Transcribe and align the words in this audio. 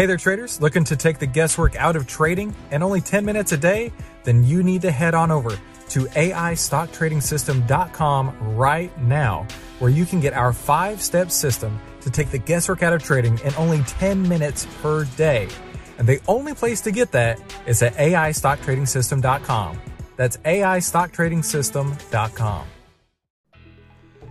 Hey 0.00 0.06
there, 0.06 0.16
traders. 0.16 0.62
Looking 0.62 0.84
to 0.84 0.96
take 0.96 1.18
the 1.18 1.26
guesswork 1.26 1.76
out 1.76 1.94
of 1.94 2.06
trading 2.06 2.56
and 2.70 2.82
only 2.82 3.02
10 3.02 3.22
minutes 3.22 3.52
a 3.52 3.58
day? 3.58 3.92
Then 4.24 4.42
you 4.42 4.62
need 4.62 4.80
to 4.80 4.90
head 4.90 5.14
on 5.14 5.30
over 5.30 5.50
to 5.50 6.06
AIStockTradingSystem.com 6.06 8.56
right 8.56 9.02
now, 9.02 9.46
where 9.78 9.90
you 9.90 10.06
can 10.06 10.20
get 10.20 10.32
our 10.32 10.54
five 10.54 11.02
step 11.02 11.30
system 11.30 11.78
to 12.00 12.08
take 12.08 12.30
the 12.30 12.38
guesswork 12.38 12.82
out 12.82 12.94
of 12.94 13.02
trading 13.02 13.38
in 13.40 13.54
only 13.56 13.82
10 13.82 14.26
minutes 14.26 14.66
per 14.80 15.04
day. 15.18 15.48
And 15.98 16.08
the 16.08 16.18
only 16.26 16.54
place 16.54 16.80
to 16.80 16.90
get 16.90 17.12
that 17.12 17.38
is 17.66 17.82
at 17.82 17.92
AIStockTradingSystem.com. 17.96 19.78
That's 20.16 20.38
AIStockTradingSystem.com. 20.38 22.66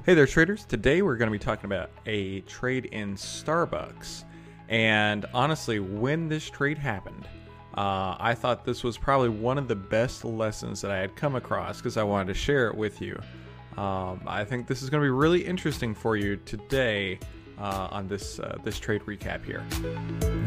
Hey 0.03 0.15
there, 0.15 0.25
traders. 0.25 0.65
Today 0.65 1.03
we're 1.03 1.17
going 1.17 1.27
to 1.27 1.31
be 1.31 1.37
talking 1.37 1.65
about 1.65 1.91
a 2.07 2.41
trade 2.41 2.85
in 2.85 3.13
Starbucks. 3.13 4.23
And 4.69 5.25
honestly, 5.33 5.79
when 5.79 6.29
this 6.29 6.49
trade 6.49 6.77
happened, 6.77 7.27
uh, 7.75 8.15
I 8.19 8.35
thought 8.35 8.63
this 8.63 8.83
was 8.83 8.97
probably 8.97 9.29
one 9.29 9.57
of 9.57 9.67
the 9.67 9.75
best 9.75 10.23
lessons 10.23 10.81
that 10.81 10.91
I 10.91 10.97
had 10.97 11.15
come 11.15 11.35
across 11.35 11.77
because 11.77 11.97
I 11.97 12.03
wanted 12.03 12.27
to 12.27 12.33
share 12.33 12.67
it 12.67 12.75
with 12.75 13.01
you. 13.01 13.19
Um, 13.77 14.21
I 14.27 14.43
think 14.43 14.67
this 14.67 14.81
is 14.81 14.89
going 14.89 15.01
to 15.01 15.05
be 15.05 15.11
really 15.11 15.43
interesting 15.45 15.95
for 15.95 16.15
you 16.15 16.35
today 16.37 17.19
uh, 17.57 17.87
on 17.91 18.07
this 18.07 18.39
uh, 18.39 18.57
this 18.63 18.79
trade 18.79 19.01
recap 19.01 19.43
here. 19.45 19.63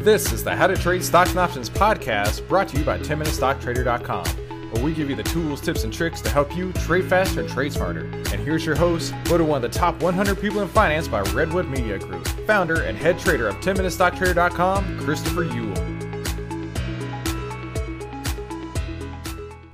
This 0.03 0.31
is 0.31 0.43
the 0.43 0.55
How 0.55 0.67
to 0.67 0.75
Trade 0.75 1.03
Stocks 1.03 1.31
and 1.31 1.39
Options 1.39 1.69
podcast 1.69 2.47
brought 2.47 2.67
to 2.69 2.77
you 2.77 2.83
by 2.83 2.99
10MinuteStockTrader.com, 2.99 4.25
where 4.73 4.83
we 4.83 4.93
give 4.93 5.09
you 5.09 5.15
the 5.15 5.23
tools, 5.23 5.61
tips, 5.61 5.83
and 5.83 5.93
tricks 5.93 6.19
to 6.21 6.29
help 6.29 6.55
you 6.55 6.73
trade 6.73 7.05
faster 7.05 7.41
and 7.41 7.49
trade 7.49 7.73
smarter. 7.73 8.05
And 8.05 8.41
here's 8.41 8.65
your 8.65 8.75
host, 8.75 9.13
voted 9.25 9.47
one 9.47 9.63
of 9.63 9.71
the 9.71 9.77
top 9.77 10.01
100 10.01 10.39
people 10.41 10.61
in 10.61 10.67
finance 10.67 11.07
by 11.07 11.21
Redwood 11.21 11.67
Media 11.67 11.99
Group, 11.99 12.27
founder 12.47 12.81
and 12.81 12.97
head 12.97 13.19
trader 13.19 13.47
of 13.47 13.55
10MinuteStockTrader.com, 13.57 14.99
Christopher 14.99 15.45
Uhl. 15.45 16.03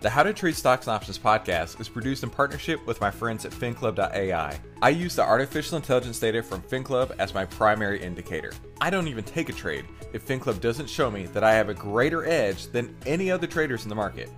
The 0.02 0.10
How 0.10 0.24
to 0.24 0.32
Trade 0.32 0.56
Stocks 0.56 0.88
and 0.88 0.96
Options 0.96 1.20
podcast 1.20 1.82
is 1.82 1.90
produced 1.90 2.24
in 2.24 2.30
partnership 2.30 2.88
with 2.88 3.02
my 3.02 3.12
friends 3.12 3.44
at 3.44 3.52
FinClub.ai. 3.52 4.58
I 4.82 4.90
use 4.90 5.18
the 5.18 5.24
artificial 5.24 5.76
intelligence 5.76 6.18
data 6.18 6.42
from 6.42 6.62
FinClub 6.62 7.12
as 7.20 7.34
my 7.34 7.44
primary 7.44 8.02
indicator. 8.02 8.54
I 8.80 8.92
don't 8.92 9.10
even 9.10 9.26
take 9.26 9.50
a 9.50 9.54
trade 9.54 9.84
if 10.14 10.26
FinClub 10.26 10.62
doesn't 10.62 10.90
show 10.90 11.12
me 11.12 11.26
that 11.28 11.44
I 11.44 11.54
have 11.54 11.68
a 11.68 11.74
greater 11.74 12.26
edge 12.26 12.68
than 12.68 12.96
any 13.06 13.30
other 13.30 13.46
traders 13.46 13.84
in 13.84 13.90
the 13.90 13.96
market. 13.96 14.30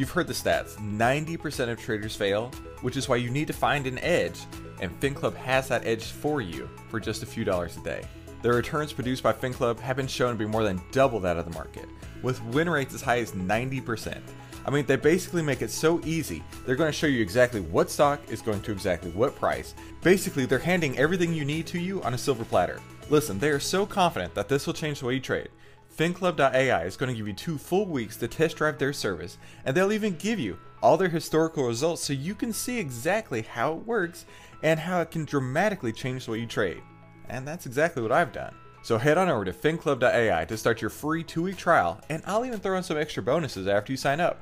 You've 0.00 0.12
heard 0.12 0.28
the 0.28 0.32
stats 0.32 0.78
90% 0.78 1.68
of 1.68 1.78
traders 1.78 2.16
fail, 2.16 2.50
which 2.80 2.96
is 2.96 3.06
why 3.06 3.16
you 3.16 3.28
need 3.28 3.48
to 3.48 3.52
find 3.52 3.86
an 3.86 3.98
edge, 3.98 4.40
and 4.80 4.98
FinClub 4.98 5.34
has 5.34 5.68
that 5.68 5.86
edge 5.86 6.04
for 6.04 6.40
you 6.40 6.70
for 6.88 6.98
just 6.98 7.22
a 7.22 7.26
few 7.26 7.44
dollars 7.44 7.76
a 7.76 7.82
day. 7.82 8.02
The 8.40 8.50
returns 8.50 8.94
produced 8.94 9.22
by 9.22 9.34
FinClub 9.34 9.78
have 9.80 9.98
been 9.98 10.06
shown 10.06 10.32
to 10.32 10.38
be 10.38 10.46
more 10.46 10.64
than 10.64 10.80
double 10.90 11.20
that 11.20 11.36
of 11.36 11.44
the 11.44 11.52
market, 11.52 11.86
with 12.22 12.42
win 12.44 12.70
rates 12.70 12.94
as 12.94 13.02
high 13.02 13.18
as 13.18 13.32
90%. 13.32 14.18
I 14.64 14.70
mean, 14.70 14.86
they 14.86 14.96
basically 14.96 15.42
make 15.42 15.60
it 15.60 15.70
so 15.70 16.00
easy. 16.06 16.42
They're 16.64 16.76
going 16.76 16.90
to 16.90 16.98
show 16.98 17.06
you 17.06 17.20
exactly 17.20 17.60
what 17.60 17.90
stock 17.90 18.22
is 18.30 18.40
going 18.40 18.62
to 18.62 18.72
exactly 18.72 19.10
what 19.10 19.36
price. 19.36 19.74
Basically, 20.00 20.46
they're 20.46 20.58
handing 20.58 20.96
everything 20.96 21.34
you 21.34 21.44
need 21.44 21.66
to 21.66 21.78
you 21.78 22.02
on 22.04 22.14
a 22.14 22.18
silver 22.18 22.46
platter. 22.46 22.80
Listen, 23.10 23.38
they 23.38 23.50
are 23.50 23.60
so 23.60 23.84
confident 23.84 24.34
that 24.34 24.48
this 24.48 24.66
will 24.66 24.72
change 24.72 25.00
the 25.00 25.04
way 25.04 25.14
you 25.16 25.20
trade. 25.20 25.50
FinClub.ai 25.96 26.84
is 26.84 26.96
going 26.96 27.10
to 27.12 27.16
give 27.16 27.26
you 27.26 27.34
two 27.34 27.58
full 27.58 27.86
weeks 27.86 28.16
to 28.16 28.28
test 28.28 28.56
drive 28.56 28.78
their 28.78 28.92
service, 28.92 29.38
and 29.64 29.76
they'll 29.76 29.92
even 29.92 30.16
give 30.16 30.38
you 30.38 30.58
all 30.82 30.96
their 30.96 31.08
historical 31.08 31.66
results 31.66 32.02
so 32.02 32.12
you 32.12 32.34
can 32.34 32.52
see 32.52 32.78
exactly 32.78 33.42
how 33.42 33.74
it 33.74 33.86
works 33.86 34.24
and 34.62 34.80
how 34.80 35.00
it 35.00 35.10
can 35.10 35.24
dramatically 35.24 35.92
change 35.92 36.24
the 36.24 36.32
way 36.32 36.40
you 36.40 36.46
trade. 36.46 36.82
And 37.28 37.46
that's 37.46 37.66
exactly 37.66 38.02
what 38.02 38.12
I've 38.12 38.32
done. 38.32 38.54
So 38.82 38.96
head 38.96 39.18
on 39.18 39.28
over 39.28 39.44
to 39.44 39.52
FinClub.ai 39.52 40.44
to 40.46 40.56
start 40.56 40.80
your 40.80 40.90
free 40.90 41.22
two 41.22 41.42
week 41.42 41.56
trial, 41.56 42.00
and 42.08 42.22
I'll 42.26 42.46
even 42.46 42.60
throw 42.60 42.76
in 42.76 42.82
some 42.82 42.96
extra 42.96 43.22
bonuses 43.22 43.66
after 43.66 43.92
you 43.92 43.96
sign 43.96 44.20
up. 44.20 44.40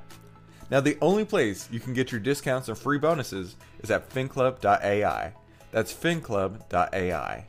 Now, 0.71 0.81
the 0.81 0.99
only 1.01 1.25
place 1.25 1.69
you 1.73 1.81
can 1.81 1.95
get 1.95 2.13
your 2.13 2.21
discounts 2.21 2.69
and 2.69 2.77
free 2.77 2.99
bonuses 2.99 3.57
is 3.81 3.91
at 3.91 4.11
FinClub.ai. 4.11 5.33
That's 5.73 5.93
FinClub.ai. 5.95 7.47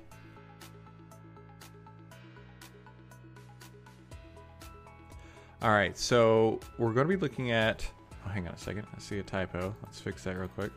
All 5.62 5.72
right, 5.72 5.97
so 5.97 6.62
we're 6.78 6.94
going 6.94 7.06
to 7.06 7.14
be 7.14 7.20
looking 7.20 7.52
at. 7.52 7.86
Oh, 8.25 8.30
hang 8.30 8.47
on 8.47 8.53
a 8.53 8.58
second. 8.58 8.88
I 8.96 9.00
see 9.00 9.20
a 9.20 9.24
typo. 9.24 9.75
Let's 9.84 10.00
fix 10.00 10.24
that 10.24 10.38
real 10.38 10.47
quick. 10.47 10.72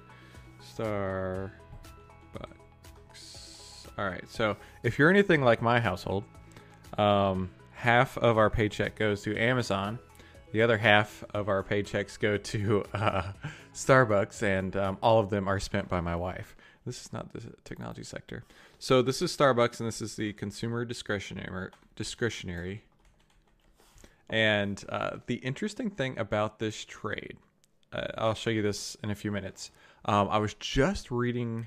Starbucks. 0.76 1.50
All 3.97 4.06
right, 4.06 4.28
so 4.28 4.56
if 4.82 4.98
you're 4.98 5.09
anything 5.09 5.42
like 5.42 5.62
my 5.62 5.78
household, 5.78 6.25
um, 6.98 7.48
half 7.75 8.19
of 8.19 8.38
our 8.38 8.50
paycheck 8.50 8.97
goes 8.97 9.22
to 9.22 9.37
Amazon. 9.37 10.00
The 10.50 10.62
other 10.62 10.78
half 10.78 11.22
of 11.32 11.48
our 11.48 11.62
paychecks 11.62 12.19
go 12.19 12.37
to 12.37 12.84
uh, 12.92 13.32
Starbucks, 13.72 14.42
and 14.42 14.75
um, 14.75 14.98
all 15.00 15.21
of 15.21 15.31
them 15.31 15.47
are 15.47 15.60
spent 15.60 15.88
by 15.88 16.00
my 16.00 16.16
wife. 16.16 16.56
This 16.84 17.00
is 17.00 17.12
not 17.12 17.32
the 17.32 17.41
technology 17.62 18.03
sector. 18.03 18.42
So 18.81 19.00
this 19.00 19.22
is 19.22 19.34
Starbucks, 19.37 19.78
and 19.78 19.87
this 19.87 20.03
is 20.03 20.16
the 20.16 20.32
consumer 20.32 20.84
discretionary 20.84 21.71
discretionary 21.94 22.82
and 24.32 24.82
uh, 24.88 25.19
the 25.26 25.34
interesting 25.37 25.91
thing 25.91 26.19
about 26.19 26.59
this 26.59 26.87
trade, 26.87 27.37
uh, 27.93 28.06
I'll 28.16 28.34
show 28.34 28.48
you 28.48 28.62
this 28.62 28.97
in 29.04 29.10
a 29.10 29.15
few 29.15 29.31
minutes. 29.31 29.70
Um, 30.06 30.28
I 30.31 30.38
was 30.38 30.54
just 30.54 31.10
reading 31.10 31.66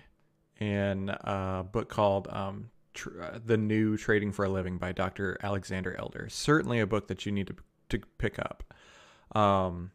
in 0.60 1.10
a 1.10 1.64
book 1.64 1.90
called 1.90 2.28
um, 2.32 2.72
tr- 2.96 3.22
uh, 3.22 3.40
The 3.46 3.56
New 3.56 3.98
Trading 3.98 4.32
for 4.32 4.46
a 4.46 4.50
Living 4.50 4.80
by 4.80 4.94
Dr. 4.94 5.38
Alexander 5.44 5.96
Elder. 6.00 6.28
Certainly 6.28 6.80
a 6.80 6.88
book 6.88 7.08
that 7.08 7.24
you 7.28 7.32
need 7.32 7.48
to, 7.48 7.56
to 7.90 8.06
pick 8.18 8.40
up. 8.40 8.64
Um, 9.36 9.92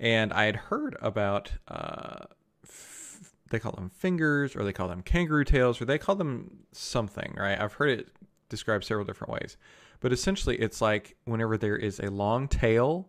and 0.00 0.32
I 0.32 0.46
had 0.46 0.56
heard 0.56 0.96
about, 1.00 1.52
uh, 1.68 2.24
f- 2.64 3.34
they 3.50 3.60
call 3.60 3.72
them 3.72 3.88
fingers, 3.88 4.56
or 4.56 4.64
they 4.64 4.72
call 4.72 4.88
them 4.88 5.02
kangaroo 5.02 5.44
tails, 5.44 5.80
or 5.80 5.84
they 5.84 5.98
call 5.98 6.16
them 6.16 6.64
something, 6.72 7.36
right? 7.36 7.60
I've 7.60 7.74
heard 7.74 7.90
it 7.90 8.08
described 8.48 8.82
several 8.82 9.06
different 9.06 9.32
ways. 9.32 9.56
But 10.00 10.12
essentially, 10.12 10.56
it's 10.56 10.80
like 10.80 11.16
whenever 11.24 11.56
there 11.56 11.76
is 11.76 12.00
a 12.00 12.10
long 12.10 12.48
tail 12.48 13.08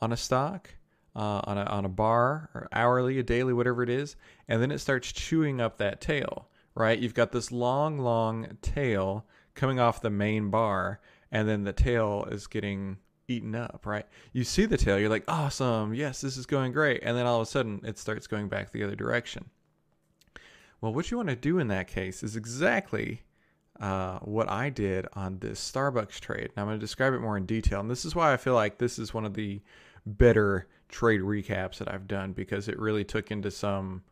on 0.00 0.12
a 0.12 0.16
stock, 0.16 0.74
uh, 1.14 1.40
on 1.44 1.58
a 1.58 1.64
on 1.64 1.84
a 1.84 1.88
bar 1.88 2.50
or 2.54 2.68
hourly, 2.72 3.18
a 3.18 3.22
daily, 3.22 3.52
whatever 3.52 3.82
it 3.82 3.90
is, 3.90 4.16
and 4.48 4.60
then 4.60 4.70
it 4.70 4.78
starts 4.78 5.12
chewing 5.12 5.60
up 5.60 5.78
that 5.78 6.00
tail. 6.00 6.48
Right? 6.74 6.98
You've 6.98 7.14
got 7.14 7.32
this 7.32 7.52
long, 7.52 7.98
long 7.98 8.58
tail 8.62 9.26
coming 9.54 9.78
off 9.78 10.00
the 10.00 10.10
main 10.10 10.50
bar, 10.50 11.00
and 11.30 11.48
then 11.48 11.64
the 11.64 11.72
tail 11.72 12.26
is 12.30 12.46
getting 12.46 12.96
eaten 13.28 13.54
up. 13.54 13.84
Right? 13.84 14.06
You 14.32 14.42
see 14.42 14.64
the 14.64 14.78
tail, 14.78 14.98
you're 14.98 15.10
like, 15.10 15.24
awesome, 15.28 15.94
yes, 15.94 16.22
this 16.22 16.36
is 16.36 16.46
going 16.46 16.72
great, 16.72 17.02
and 17.02 17.16
then 17.16 17.26
all 17.26 17.40
of 17.40 17.46
a 17.46 17.50
sudden 17.50 17.82
it 17.84 17.98
starts 17.98 18.26
going 18.26 18.48
back 18.48 18.72
the 18.72 18.82
other 18.82 18.96
direction. 18.96 19.50
Well, 20.80 20.92
what 20.92 21.10
you 21.10 21.16
want 21.16 21.28
to 21.28 21.36
do 21.36 21.58
in 21.58 21.68
that 21.68 21.86
case 21.86 22.24
is 22.24 22.34
exactly 22.34 23.22
uh, 23.82 24.20
what 24.20 24.48
I 24.48 24.70
did 24.70 25.06
on 25.14 25.40
this 25.40 25.60
Starbucks 25.60 26.20
trade. 26.20 26.50
And 26.50 26.52
I'm 26.56 26.66
going 26.66 26.78
to 26.78 26.80
describe 26.80 27.14
it 27.14 27.20
more 27.20 27.36
in 27.36 27.46
detail. 27.46 27.80
And 27.80 27.90
this 27.90 28.04
is 28.04 28.14
why 28.14 28.32
I 28.32 28.36
feel 28.36 28.54
like 28.54 28.78
this 28.78 28.96
is 28.96 29.12
one 29.12 29.24
of 29.24 29.34
the 29.34 29.60
better 30.06 30.68
trade 30.88 31.20
recaps 31.20 31.78
that 31.78 31.92
I've 31.92 32.06
done 32.06 32.32
because 32.32 32.68
it 32.68 32.78
really 32.78 33.02
took 33.02 33.32
into 33.32 33.50
some 33.50 34.04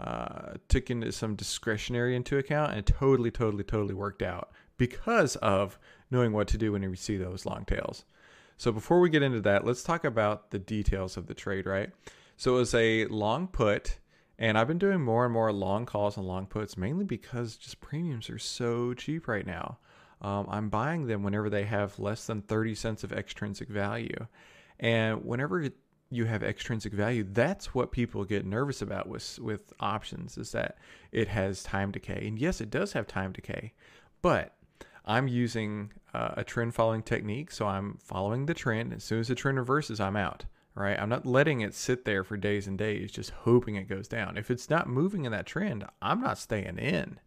uh, 0.00 0.54
took 0.68 0.90
into 0.90 1.12
some 1.12 1.34
discretionary 1.34 2.16
into 2.16 2.38
account 2.38 2.72
and 2.72 2.86
totally, 2.86 3.30
totally, 3.30 3.64
totally 3.64 3.94
worked 3.94 4.22
out 4.22 4.50
because 4.78 5.36
of 5.36 5.78
knowing 6.10 6.32
what 6.32 6.48
to 6.48 6.58
do 6.58 6.72
when 6.72 6.82
you 6.82 6.94
see 6.94 7.16
those 7.16 7.44
long 7.44 7.64
tails. 7.64 8.04
So 8.56 8.72
before 8.72 9.00
we 9.00 9.10
get 9.10 9.22
into 9.22 9.40
that, 9.42 9.66
let's 9.66 9.82
talk 9.82 10.04
about 10.04 10.50
the 10.50 10.58
details 10.58 11.16
of 11.16 11.26
the 11.26 11.34
trade, 11.34 11.66
right? 11.66 11.90
So 12.36 12.56
it 12.56 12.58
was 12.60 12.74
a 12.74 13.06
long 13.06 13.48
put 13.48 13.98
and 14.38 14.56
I've 14.56 14.68
been 14.68 14.78
doing 14.78 15.00
more 15.00 15.24
and 15.24 15.32
more 15.32 15.52
long 15.52 15.84
calls 15.84 16.16
and 16.16 16.26
long 16.26 16.46
puts 16.46 16.76
mainly 16.76 17.04
because 17.04 17.56
just 17.56 17.80
premiums 17.80 18.30
are 18.30 18.38
so 18.38 18.94
cheap 18.94 19.26
right 19.26 19.46
now. 19.46 19.78
Um, 20.20 20.46
I'm 20.48 20.68
buying 20.68 21.06
them 21.06 21.22
whenever 21.22 21.50
they 21.50 21.64
have 21.64 21.98
less 21.98 22.26
than 22.26 22.42
30 22.42 22.74
cents 22.74 23.04
of 23.04 23.12
extrinsic 23.12 23.68
value. 23.68 24.26
And 24.80 25.24
whenever 25.24 25.68
you 26.10 26.24
have 26.24 26.42
extrinsic 26.42 26.92
value, 26.92 27.24
that's 27.24 27.74
what 27.74 27.92
people 27.92 28.24
get 28.24 28.46
nervous 28.46 28.80
about 28.80 29.08
with, 29.08 29.38
with 29.40 29.72
options 29.80 30.38
is 30.38 30.52
that 30.52 30.78
it 31.12 31.28
has 31.28 31.62
time 31.62 31.90
decay. 31.90 32.26
And 32.26 32.38
yes, 32.38 32.60
it 32.60 32.70
does 32.70 32.92
have 32.92 33.06
time 33.06 33.32
decay, 33.32 33.72
but 34.22 34.54
I'm 35.04 35.26
using 35.26 35.92
uh, 36.14 36.34
a 36.36 36.44
trend 36.44 36.74
following 36.74 37.02
technique. 37.02 37.50
So 37.50 37.66
I'm 37.66 37.98
following 38.02 38.46
the 38.46 38.54
trend. 38.54 38.92
And 38.92 38.98
as 38.98 39.04
soon 39.04 39.20
as 39.20 39.28
the 39.28 39.34
trend 39.34 39.58
reverses, 39.58 40.00
I'm 40.00 40.16
out 40.16 40.44
right? 40.78 40.98
I'm 40.98 41.08
not 41.08 41.26
letting 41.26 41.60
it 41.60 41.74
sit 41.74 42.04
there 42.04 42.24
for 42.24 42.36
days 42.36 42.66
and 42.66 42.78
days, 42.78 43.10
just 43.10 43.30
hoping 43.30 43.76
it 43.76 43.88
goes 43.88 44.08
down. 44.08 44.36
If 44.36 44.50
it's 44.50 44.70
not 44.70 44.88
moving 44.88 45.24
in 45.24 45.32
that 45.32 45.46
trend, 45.46 45.84
I'm 46.00 46.20
not 46.20 46.38
staying 46.38 46.78
in. 46.78 47.18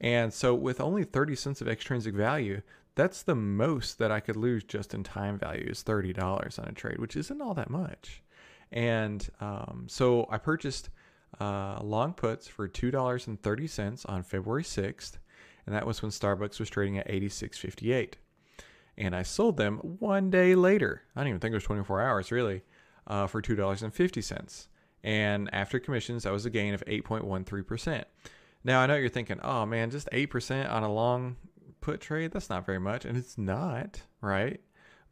And 0.00 0.32
so, 0.32 0.54
with 0.54 0.80
only 0.80 1.04
30 1.04 1.36
cents 1.36 1.60
of 1.60 1.68
extrinsic 1.68 2.14
value, 2.14 2.62
that's 2.94 3.22
the 3.22 3.34
most 3.34 3.98
that 3.98 4.10
I 4.10 4.20
could 4.20 4.36
lose 4.36 4.64
just 4.64 4.94
in 4.94 5.04
time 5.04 5.38
value 5.38 5.68
is 5.68 5.84
$30 5.84 6.58
on 6.58 6.68
a 6.68 6.72
trade, 6.72 6.98
which 6.98 7.16
isn't 7.16 7.42
all 7.42 7.54
that 7.54 7.70
much. 7.70 8.22
And 8.72 9.28
um, 9.40 9.86
so, 9.88 10.26
I 10.30 10.38
purchased 10.38 10.88
uh, 11.38 11.80
long 11.82 12.14
puts 12.14 12.48
for 12.48 12.66
$2.30 12.66 14.08
on 14.08 14.22
February 14.22 14.64
6th, 14.64 15.18
and 15.66 15.74
that 15.74 15.86
was 15.86 16.00
when 16.02 16.10
Starbucks 16.10 16.58
was 16.58 16.70
trading 16.70 16.98
at 16.98 17.08
86.58. 17.08 18.14
and 19.00 19.16
I 19.16 19.22
sold 19.22 19.56
them 19.56 19.78
one 19.78 20.30
day 20.30 20.54
later. 20.54 21.02
I 21.16 21.20
don't 21.20 21.28
even 21.28 21.40
think 21.40 21.52
it 21.52 21.56
was 21.56 21.64
24 21.64 22.02
hours 22.02 22.30
really, 22.30 22.62
uh, 23.06 23.26
for 23.26 23.40
two 23.40 23.56
dollars 23.56 23.82
and 23.82 23.92
fifty 23.92 24.20
cents. 24.20 24.68
And 25.02 25.48
after 25.54 25.80
commissions, 25.80 26.24
that 26.24 26.32
was 26.32 26.44
a 26.44 26.50
gain 26.50 26.74
of 26.74 26.84
8.13 26.84 27.66
percent. 27.66 28.06
Now 28.62 28.80
I 28.80 28.86
know 28.86 28.96
you're 28.96 29.08
thinking, 29.08 29.40
oh 29.42 29.64
man, 29.64 29.90
just 29.90 30.08
eight 30.12 30.26
percent 30.26 30.68
on 30.68 30.82
a 30.82 30.92
long 30.92 31.36
put 31.80 32.00
trade, 32.00 32.32
that's 32.32 32.50
not 32.50 32.66
very 32.66 32.78
much, 32.78 33.06
and 33.06 33.16
it's 33.16 33.38
not, 33.38 34.02
right? 34.20 34.60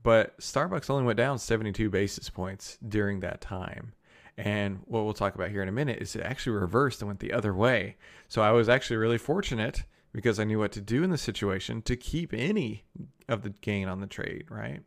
But 0.02 0.38
Starbucks 0.38 0.90
only 0.90 1.04
went 1.04 1.16
down 1.16 1.38
72 1.38 1.90
basis 1.90 2.28
points 2.30 2.78
during 2.86 3.20
that 3.20 3.40
time. 3.40 3.94
And 4.36 4.80
what 4.84 5.04
we'll 5.04 5.14
talk 5.14 5.34
about 5.34 5.50
here 5.50 5.62
in 5.62 5.68
a 5.68 5.72
minute 5.72 6.00
is 6.00 6.14
it 6.14 6.22
actually 6.22 6.56
reversed 6.56 7.00
and 7.00 7.08
went 7.08 7.18
the 7.18 7.32
other 7.32 7.52
way. 7.52 7.96
So 8.28 8.40
I 8.40 8.52
was 8.52 8.68
actually 8.68 8.98
really 8.98 9.18
fortunate 9.18 9.82
because 10.12 10.38
I 10.40 10.44
knew 10.44 10.58
what 10.58 10.72
to 10.72 10.80
do 10.80 11.02
in 11.02 11.10
the 11.10 11.18
situation 11.18 11.82
to 11.82 11.96
keep 11.96 12.32
any 12.32 12.84
of 13.28 13.42
the 13.42 13.50
gain 13.50 13.88
on 13.88 14.00
the 14.00 14.06
trade, 14.06 14.46
right? 14.48 14.82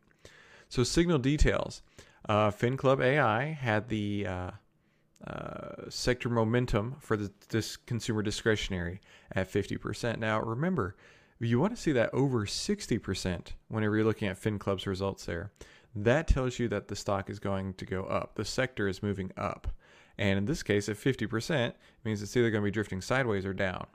So 0.69 0.83
signal 0.83 1.19
details. 1.19 1.81
Uh, 2.27 2.51
FinClub 2.51 3.03
AI 3.03 3.45
had 3.45 3.89
the 3.89 4.27
uh, 4.27 4.51
uh, 5.25 5.89
sector 5.89 6.29
momentum 6.29 6.95
for 6.99 7.17
the 7.17 7.31
this 7.49 7.77
consumer 7.77 8.21
discretionary 8.21 9.01
at 9.33 9.51
50%. 9.51 10.17
Now 10.17 10.41
remember, 10.41 10.95
you 11.39 11.59
want 11.59 11.75
to 11.75 11.81
see 11.81 11.91
that 11.93 12.13
over 12.13 12.45
60% 12.45 13.47
whenever 13.67 13.95
you're 13.95 14.05
looking 14.05 14.27
at 14.27 14.41
FinClub's 14.41 14.87
results 14.87 15.25
there. 15.25 15.51
That 15.95 16.27
tells 16.27 16.59
you 16.59 16.67
that 16.69 16.87
the 16.87 16.95
stock 16.95 17.29
is 17.29 17.39
going 17.39 17.73
to 17.75 17.85
go 17.85 18.03
up. 18.03 18.35
The 18.35 18.45
sector 18.45 18.87
is 18.87 19.03
moving 19.03 19.31
up. 19.35 19.67
And 20.17 20.37
in 20.37 20.45
this 20.45 20.63
case, 20.63 20.87
at 20.87 20.97
50%, 20.97 21.67
it 21.69 21.75
means 22.03 22.21
it's 22.21 22.37
either 22.37 22.51
going 22.51 22.61
to 22.61 22.65
be 22.65 22.71
drifting 22.71 23.01
sideways 23.01 23.45
or 23.45 23.53
down. 23.53 23.87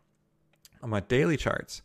On 0.83 0.91
my 0.91 1.01
daily 1.01 1.37
charts, 1.37 1.83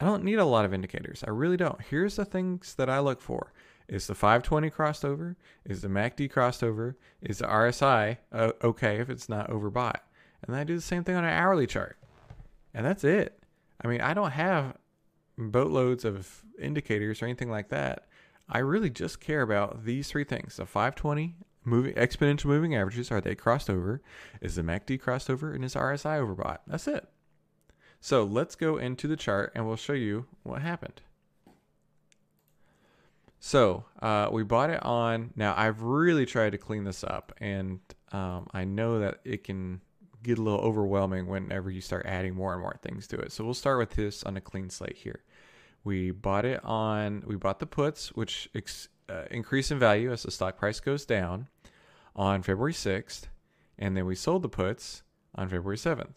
I 0.00 0.04
don't 0.04 0.24
need 0.24 0.38
a 0.38 0.44
lot 0.44 0.64
of 0.64 0.74
indicators. 0.74 1.22
I 1.26 1.30
really 1.30 1.56
don't. 1.56 1.80
Here's 1.80 2.16
the 2.16 2.24
things 2.24 2.74
that 2.74 2.90
I 2.90 2.98
look 2.98 3.20
for. 3.20 3.52
Is 3.88 4.06
the 4.06 4.14
520 4.14 4.70
crossed 4.70 5.04
over? 5.04 5.36
Is 5.64 5.82
the 5.82 5.88
MACD 5.88 6.30
crossed 6.30 6.64
over? 6.64 6.96
Is 7.20 7.38
the 7.38 7.46
RSI 7.46 8.18
uh, 8.32 8.52
okay 8.62 8.96
if 8.96 9.10
it's 9.10 9.28
not 9.28 9.50
overbought? 9.50 10.00
And 10.42 10.54
then 10.54 10.60
I 10.60 10.64
do 10.64 10.74
the 10.74 10.80
same 10.80 11.04
thing 11.04 11.14
on 11.14 11.24
an 11.24 11.30
hourly 11.30 11.66
chart. 11.66 11.98
And 12.74 12.86
that's 12.86 13.04
it. 13.04 13.38
I 13.84 13.88
mean, 13.88 14.00
I 14.00 14.14
don't 14.14 14.30
have 14.30 14.76
boatloads 15.36 16.04
of 16.04 16.42
indicators 16.58 17.22
or 17.22 17.26
anything 17.26 17.50
like 17.50 17.68
that. 17.68 18.06
I 18.48 18.58
really 18.58 18.90
just 18.90 19.20
care 19.20 19.42
about 19.42 19.84
these 19.84 20.08
three 20.08 20.24
things: 20.24 20.56
the 20.56 20.66
520 20.66 21.36
moving 21.64 21.94
exponential 21.94 22.46
moving 22.46 22.74
averages 22.74 23.10
are 23.10 23.20
they 23.20 23.34
crossed 23.34 23.70
over? 23.70 24.02
Is 24.40 24.56
the 24.56 24.62
MACD 24.62 25.00
crossed 25.00 25.30
over? 25.30 25.52
And 25.52 25.64
is 25.64 25.74
RSI 25.74 26.18
overbought? 26.20 26.58
That's 26.66 26.88
it. 26.88 27.08
So 28.04 28.24
let's 28.24 28.56
go 28.56 28.78
into 28.78 29.06
the 29.06 29.14
chart 29.14 29.52
and 29.54 29.64
we'll 29.64 29.76
show 29.76 29.92
you 29.92 30.26
what 30.42 30.60
happened. 30.60 31.00
So 33.38 33.84
uh, 34.02 34.28
we 34.32 34.42
bought 34.42 34.70
it 34.70 34.82
on. 34.82 35.30
Now 35.36 35.54
I've 35.56 35.82
really 35.82 36.26
tried 36.26 36.50
to 36.50 36.58
clean 36.58 36.82
this 36.82 37.04
up, 37.04 37.32
and 37.38 37.78
um, 38.10 38.48
I 38.52 38.64
know 38.64 38.98
that 38.98 39.20
it 39.24 39.44
can 39.44 39.80
get 40.24 40.38
a 40.38 40.42
little 40.42 40.58
overwhelming 40.58 41.28
whenever 41.28 41.70
you 41.70 41.80
start 41.80 42.04
adding 42.06 42.34
more 42.34 42.52
and 42.52 42.60
more 42.60 42.76
things 42.82 43.06
to 43.06 43.18
it. 43.18 43.30
So 43.30 43.44
we'll 43.44 43.54
start 43.54 43.78
with 43.78 43.90
this 43.90 44.24
on 44.24 44.36
a 44.36 44.40
clean 44.40 44.68
slate 44.68 44.96
here. 44.96 45.22
We 45.84 46.10
bought 46.10 46.44
it 46.44 46.60
on, 46.64 47.22
we 47.24 47.36
bought 47.36 47.60
the 47.60 47.66
puts, 47.66 48.08
which 48.12 48.48
ex, 48.52 48.88
uh, 49.08 49.26
increase 49.30 49.70
in 49.70 49.78
value 49.78 50.10
as 50.10 50.24
the 50.24 50.32
stock 50.32 50.56
price 50.56 50.80
goes 50.80 51.06
down 51.06 51.46
on 52.16 52.42
February 52.42 52.72
6th. 52.72 53.28
And 53.78 53.96
then 53.96 54.06
we 54.06 54.16
sold 54.16 54.42
the 54.42 54.48
puts 54.48 55.04
on 55.36 55.48
February 55.48 55.76
7th. 55.76 56.16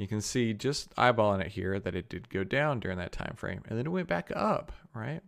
You 0.00 0.08
can 0.08 0.20
see 0.20 0.54
just 0.54 0.94
eyeballing 0.96 1.42
it 1.42 1.48
here 1.48 1.78
that 1.78 1.94
it 1.94 2.08
did 2.08 2.30
go 2.30 2.42
down 2.42 2.80
during 2.80 2.98
that 2.98 3.12
time 3.12 3.34
frame 3.36 3.62
and 3.68 3.78
then 3.78 3.86
it 3.86 3.90
went 3.90 4.08
back 4.08 4.32
up, 4.34 4.72
right? 4.94 5.20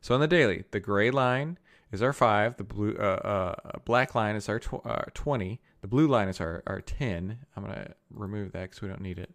So 0.00 0.14
on 0.14 0.20
the 0.20 0.28
daily, 0.28 0.64
the 0.70 0.80
gray 0.80 1.10
line 1.10 1.58
is 1.90 2.00
our 2.00 2.12
5, 2.12 2.56
the 2.56 2.64
blue 2.64 2.96
uh, 2.96 3.54
uh, 3.64 3.78
black 3.84 4.14
line 4.14 4.36
is 4.36 4.48
our 4.48 4.60
tw- 4.60 4.86
uh, 4.86 5.04
20, 5.14 5.60
the 5.80 5.88
blue 5.88 6.06
line 6.06 6.28
is 6.28 6.40
our, 6.40 6.62
our 6.66 6.80
10. 6.80 7.38
I'm 7.56 7.64
going 7.64 7.74
to 7.74 7.94
remove 8.10 8.52
that 8.52 8.62
because 8.62 8.80
we 8.80 8.88
don't 8.88 9.00
need 9.00 9.18
it. 9.18 9.30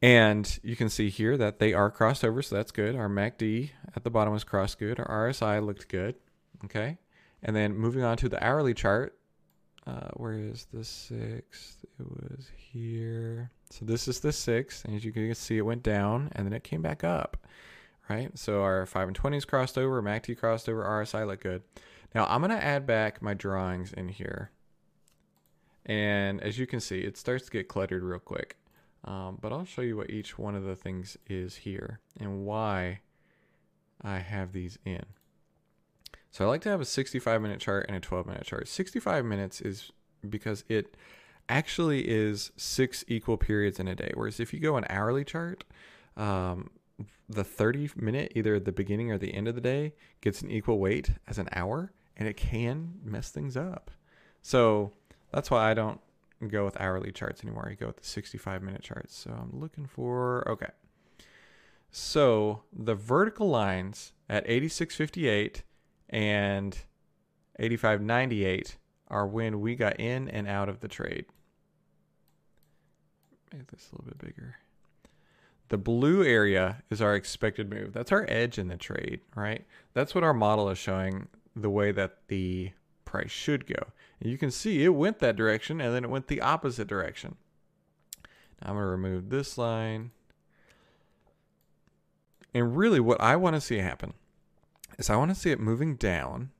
And 0.00 0.58
you 0.62 0.76
can 0.76 0.88
see 0.88 1.10
here 1.10 1.36
that 1.36 1.58
they 1.58 1.74
are 1.74 1.90
crossed 1.90 2.24
over, 2.24 2.40
so 2.42 2.54
that's 2.54 2.70
good. 2.70 2.96
Our 2.96 3.08
MACD 3.08 3.70
at 3.94 4.04
the 4.04 4.10
bottom 4.10 4.32
was 4.32 4.44
crossed 4.44 4.78
good. 4.78 4.98
Our 4.98 5.28
RSI 5.28 5.64
looked 5.64 5.88
good. 5.88 6.14
Okay. 6.64 6.98
And 7.42 7.54
then 7.54 7.74
moving 7.74 8.02
on 8.02 8.16
to 8.18 8.28
the 8.28 8.42
hourly 8.42 8.74
chart, 8.74 9.18
uh, 9.90 10.08
where 10.14 10.34
is 10.34 10.66
the 10.72 10.84
sixth? 10.84 11.84
It 11.98 12.06
was 12.08 12.48
here. 12.56 13.50
So 13.70 13.84
this 13.84 14.06
is 14.06 14.20
the 14.20 14.32
sixth, 14.32 14.84
and 14.84 14.94
as 14.94 15.04
you 15.04 15.12
can 15.12 15.34
see, 15.34 15.58
it 15.58 15.62
went 15.62 15.82
down 15.82 16.30
and 16.32 16.46
then 16.46 16.52
it 16.52 16.64
came 16.64 16.82
back 16.82 17.02
up. 17.02 17.36
Right. 18.08 18.36
So 18.36 18.62
our 18.62 18.86
five 18.86 19.08
and 19.08 19.16
twenties 19.16 19.44
crossed 19.44 19.78
over, 19.78 20.02
MACD 20.02 20.36
crossed 20.36 20.68
over, 20.68 20.84
RSI 20.84 21.26
looked 21.26 21.42
good. 21.42 21.62
Now 22.14 22.26
I'm 22.26 22.40
gonna 22.40 22.54
add 22.54 22.86
back 22.86 23.22
my 23.22 23.34
drawings 23.34 23.92
in 23.92 24.08
here, 24.08 24.50
and 25.86 26.40
as 26.40 26.58
you 26.58 26.66
can 26.66 26.80
see, 26.80 27.00
it 27.00 27.16
starts 27.16 27.46
to 27.46 27.50
get 27.50 27.68
cluttered 27.68 28.02
real 28.02 28.18
quick. 28.18 28.56
Um, 29.04 29.38
but 29.40 29.52
I'll 29.52 29.64
show 29.64 29.82
you 29.82 29.96
what 29.96 30.10
each 30.10 30.38
one 30.38 30.54
of 30.54 30.64
the 30.64 30.76
things 30.76 31.16
is 31.26 31.56
here 31.56 32.00
and 32.18 32.44
why 32.44 33.00
I 34.02 34.18
have 34.18 34.52
these 34.52 34.78
in. 34.84 35.04
So 36.30 36.44
I 36.44 36.48
like 36.48 36.60
to 36.62 36.68
have 36.68 36.80
a 36.80 36.84
65 36.84 37.42
minute 37.42 37.60
chart 37.60 37.86
and 37.88 37.96
a 37.96 38.00
12 38.00 38.26
minute 38.26 38.44
chart. 38.44 38.68
65 38.68 39.24
minutes 39.24 39.60
is 39.60 39.90
because 40.28 40.64
it 40.68 40.96
actually 41.48 42.08
is 42.08 42.52
six 42.56 43.04
equal 43.08 43.36
periods 43.36 43.80
in 43.80 43.88
a 43.88 43.94
day. 43.94 44.12
Whereas 44.14 44.38
if 44.38 44.52
you 44.52 44.60
go 44.60 44.76
an 44.76 44.86
hourly 44.88 45.24
chart, 45.24 45.64
um, 46.16 46.70
the 47.28 47.44
30 47.44 47.90
minute, 47.96 48.32
either 48.36 48.54
at 48.54 48.64
the 48.64 48.72
beginning 48.72 49.10
or 49.10 49.18
the 49.18 49.34
end 49.34 49.48
of 49.48 49.54
the 49.54 49.60
day, 49.60 49.94
gets 50.20 50.42
an 50.42 50.50
equal 50.50 50.78
weight 50.78 51.12
as 51.26 51.38
an 51.38 51.48
hour 51.52 51.92
and 52.16 52.28
it 52.28 52.36
can 52.36 52.94
mess 53.02 53.30
things 53.30 53.56
up. 53.56 53.90
So 54.42 54.92
that's 55.32 55.50
why 55.50 55.70
I 55.70 55.74
don't 55.74 56.00
go 56.46 56.64
with 56.64 56.80
hourly 56.80 57.12
charts 57.12 57.42
anymore. 57.42 57.68
I 57.70 57.74
go 57.74 57.88
with 57.88 57.98
the 57.98 58.06
65 58.06 58.62
minute 58.62 58.82
charts. 58.82 59.16
So 59.16 59.30
I'm 59.30 59.58
looking 59.58 59.86
for, 59.86 60.48
okay. 60.48 60.70
So 61.90 62.62
the 62.72 62.94
vertical 62.94 63.48
lines 63.48 64.12
at 64.28 64.46
86.58 64.46 65.62
and 66.10 66.76
85.98 67.58 68.76
are 69.08 69.26
when 69.26 69.60
we 69.60 69.74
got 69.74 69.98
in 69.98 70.28
and 70.28 70.46
out 70.46 70.68
of 70.68 70.80
the 70.80 70.88
trade. 70.88 71.26
Make 73.52 73.70
this 73.70 73.88
a 73.90 73.96
little 73.96 74.06
bit 74.06 74.18
bigger. 74.18 74.56
The 75.68 75.78
blue 75.78 76.24
area 76.24 76.82
is 76.90 77.00
our 77.00 77.14
expected 77.14 77.70
move. 77.70 77.92
That's 77.92 78.12
our 78.12 78.26
edge 78.28 78.58
in 78.58 78.68
the 78.68 78.76
trade, 78.76 79.20
right? 79.34 79.64
That's 79.94 80.14
what 80.14 80.24
our 80.24 80.34
model 80.34 80.68
is 80.68 80.78
showing 80.78 81.28
the 81.54 81.70
way 81.70 81.92
that 81.92 82.18
the 82.28 82.72
price 83.04 83.30
should 83.30 83.66
go. 83.66 83.92
And 84.20 84.30
you 84.30 84.38
can 84.38 84.50
see 84.50 84.84
it 84.84 84.88
went 84.88 85.18
that 85.20 85.36
direction 85.36 85.80
and 85.80 85.94
then 85.94 86.04
it 86.04 86.10
went 86.10 86.26
the 86.26 86.40
opposite 86.40 86.88
direction. 86.88 87.36
Now 88.62 88.70
I'm 88.70 88.74
going 88.74 88.84
to 88.84 88.90
remove 88.90 89.30
this 89.30 89.56
line. 89.58 90.10
And 92.52 92.76
really, 92.76 92.98
what 92.98 93.20
I 93.20 93.36
want 93.36 93.54
to 93.54 93.60
see 93.60 93.78
happen 93.78 94.12
is 95.00 95.10
I 95.10 95.16
want 95.16 95.30
to 95.30 95.34
see 95.34 95.50
it 95.50 95.58
moving 95.58 95.96
down, 95.96 96.50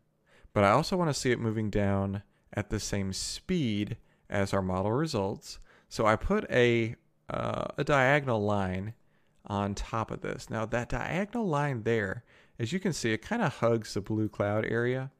but 0.53 0.65
I 0.65 0.71
also 0.71 0.97
want 0.97 1.11
to 1.11 1.19
see 1.19 1.31
it 1.31 1.39
moving 1.39 1.71
down 1.71 2.23
at 2.53 2.71
the 2.71 2.81
same 2.81 3.13
speed 3.13 3.97
as 4.29 4.53
our 4.53 4.63
model 4.63 4.93
results. 4.93 5.59
So 5.89 6.07
I 6.07 6.17
put 6.17 6.51
a 6.51 6.97
uh, 7.29 7.69
a 7.79 7.85
diagonal 7.85 8.43
line 8.43 8.95
on 9.47 9.75
top 9.75 10.11
of 10.11 10.23
this. 10.23 10.51
Now 10.51 10.67
that 10.67 10.89
diagonal 10.89 11.47
line 11.47 11.85
there, 11.85 12.25
as 12.59 12.73
you 12.73 12.81
can 12.81 12.93
see, 12.93 13.13
it 13.13 13.23
kind 13.23 13.43
of 13.43 13.57
hugs 13.57 13.95
the 13.95 14.01
blue 14.01 14.29
cloud 14.29 14.65
area 14.65 15.11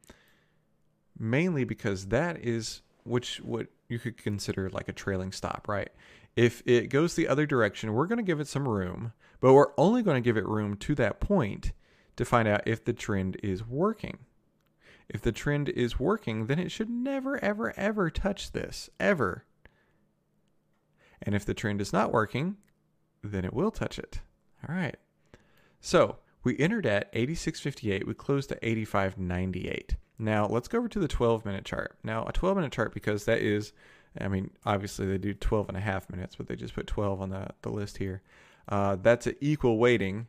mainly 1.21 1.65
because 1.65 2.07
that 2.07 2.39
is 2.43 2.81
which 3.05 3.37
what 3.43 3.67
you 3.89 3.99
could 3.99 4.17
consider 4.17 4.71
like 4.71 4.89
a 4.89 4.93
trailing 4.93 5.31
stop, 5.31 5.67
right? 5.69 5.91
If 6.35 6.63
it 6.65 6.89
goes 6.89 7.15
the 7.15 7.29
other 7.29 7.45
direction, 7.45 7.93
we're 7.93 8.07
going 8.07 8.19
to 8.19 8.25
give 8.25 8.41
it 8.41 8.49
some 8.49 8.67
room, 8.67 9.13
but 9.41 9.53
we're 9.53 9.75
only 9.77 10.03
going 10.03 10.17
to 10.17 10.27
give 10.27 10.37
it 10.39 10.47
room 10.47 10.77
to 10.79 10.95
that 10.95 11.21
point 11.21 11.73
to 12.17 12.25
find 12.25 12.49
out 12.49 12.63
if 12.67 12.85
the 12.85 12.93
trend 12.93 13.37
is 13.43 13.67
working. 13.67 14.19
If 15.09 15.23
the 15.23 15.33
trend 15.33 15.69
is 15.71 15.99
working, 15.99 16.47
then 16.47 16.59
it 16.59 16.71
should 16.71 16.91
never, 16.91 17.43
ever, 17.43 17.73
ever 17.77 18.11
touch 18.11 18.53
this, 18.53 18.89
ever. 19.01 19.45
And 21.23 21.35
if 21.35 21.45
the 21.45 21.55
trend 21.55 21.81
is 21.81 21.93
not 21.93 22.13
working, 22.13 22.57
then 23.23 23.45
it 23.45 23.53
will 23.53 23.71
touch 23.71 23.99
it. 23.99 24.21
All 24.69 24.75
right. 24.75 24.97
So 25.81 26.19
we 26.43 26.59
entered 26.59 26.87
at 26.87 27.13
86.58, 27.13 28.07
we 28.07 28.15
closed 28.15 28.53
at 28.53 28.63
85.98. 28.63 29.97
Now 30.19 30.47
let's 30.47 30.69
go 30.69 30.79
over 30.79 30.89
to 30.89 30.99
the 30.99 31.09
12 31.09 31.45
minute 31.45 31.65
chart. 31.65 31.99
Now 32.05 32.25
a 32.25 32.33
12 32.33 32.57
minute 32.57 32.73
chart 32.73 32.95
because 32.95 33.25
that 33.25 33.41
is, 33.41 33.73
I 34.21 34.29
mean, 34.29 34.51
obviously 34.65 35.07
they 35.07 35.19
do 35.19 35.35
12 35.35 35.69
and 35.69 35.77
a 35.77 35.81
half 35.81 36.09
minutes, 36.11 36.37
but 36.37 36.47
they 36.47 36.57
just 36.57 36.75
put 36.75 36.87
12 36.87 37.21
on 37.21 37.31
the, 37.31 37.49
the 37.63 37.71
list 37.71 37.99
here. 37.99 38.23
Uh, 38.69 38.97
that's 38.97 39.27
an 39.27 39.37
equal 39.41 39.79
weighting, 39.79 40.27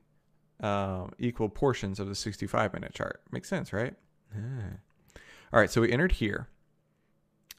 uh, 0.62 1.08
equal 1.18 1.50
portions 1.50 2.00
of 2.00 2.08
the 2.08 2.16
65 2.16 2.74
minute 2.74 2.94
chart. 2.94 3.22
Makes 3.32 3.50
sense, 3.50 3.74
right? 3.74 3.96
Yeah. 4.34 4.78
All 5.54 5.60
right, 5.60 5.70
so 5.70 5.82
we 5.82 5.92
entered 5.92 6.14
here 6.14 6.48